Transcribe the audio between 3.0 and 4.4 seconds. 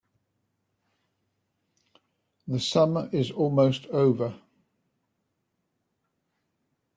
is almost over.